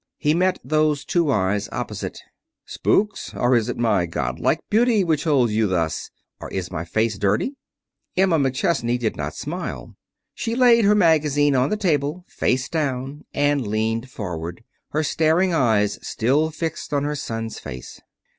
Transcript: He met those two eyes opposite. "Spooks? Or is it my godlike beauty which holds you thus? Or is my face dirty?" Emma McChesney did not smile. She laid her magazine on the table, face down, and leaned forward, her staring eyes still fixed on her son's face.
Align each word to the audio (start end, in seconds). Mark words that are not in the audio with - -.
He 0.17 0.33
met 0.33 0.57
those 0.63 1.05
two 1.05 1.29
eyes 1.31 1.69
opposite. 1.71 2.19
"Spooks? 2.65 3.35
Or 3.35 3.55
is 3.55 3.69
it 3.69 3.77
my 3.77 4.07
godlike 4.07 4.59
beauty 4.67 5.03
which 5.03 5.25
holds 5.25 5.53
you 5.53 5.67
thus? 5.67 6.09
Or 6.39 6.49
is 6.49 6.71
my 6.71 6.85
face 6.85 7.19
dirty?" 7.19 7.53
Emma 8.17 8.39
McChesney 8.39 8.97
did 8.97 9.15
not 9.15 9.35
smile. 9.35 9.93
She 10.33 10.55
laid 10.55 10.85
her 10.85 10.95
magazine 10.95 11.55
on 11.55 11.69
the 11.69 11.77
table, 11.77 12.25
face 12.27 12.67
down, 12.67 13.25
and 13.31 13.67
leaned 13.67 14.09
forward, 14.09 14.63
her 14.89 15.03
staring 15.03 15.53
eyes 15.53 15.99
still 16.01 16.49
fixed 16.49 16.93
on 16.93 17.03
her 17.03 17.15
son's 17.15 17.59
face. 17.59 18.01